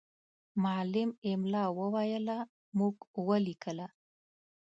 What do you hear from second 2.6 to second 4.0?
موږ ولیکله.